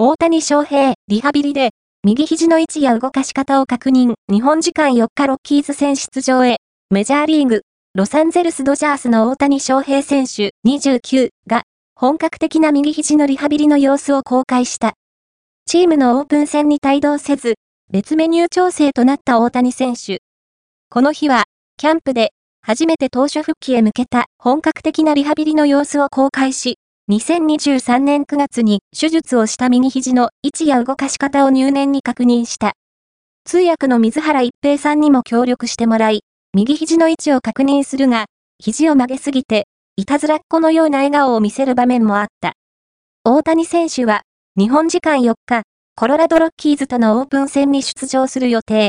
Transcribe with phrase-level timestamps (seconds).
[0.00, 1.70] 大谷翔平、リハビリで、
[2.04, 6.58] 右肘の位置や動かし方を確認、日本時間4日ロッキーズ戦出場へ、
[6.90, 7.62] メジャーリーグ、
[7.96, 11.64] ロサンゼルスドジャースの大谷翔平選手29が、
[11.96, 14.92] 本格的な右肘のリハビリの様子を公開した。
[15.66, 17.56] チームのオープン戦に帯同せず、
[17.90, 20.20] 別メニュー調整となった大谷選手。
[20.90, 21.46] この日は、
[21.76, 22.30] キャンプで、
[22.62, 26.76] 初めて投手復帰へ向けた本格的なリハビリの様子を公開し、
[27.10, 32.74] 2023年9月に手術をした右肘の位置や動かし方を入念に確認した。
[33.46, 36.20] 通訳の水原一平さんにも協力してもらい、
[36.52, 38.26] 右肘の位置を確認するが、
[38.58, 42.52] 肘を曲げすぎて、いたずらっ子のような笑顔を見せる場面もあった。
[43.24, 44.20] 大谷選手は、
[44.58, 45.62] 日本時間4日、
[45.96, 48.86] コロラドロッキーズとのオープン戦に出場する予定。